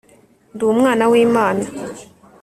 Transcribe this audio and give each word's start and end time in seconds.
ndi 0.55 0.63
umwana 0.71 1.03
w'imana 1.11 1.65